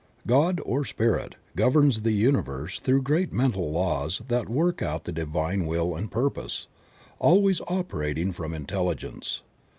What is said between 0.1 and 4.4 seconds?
God, or Spirit, governs the universe through great mental laws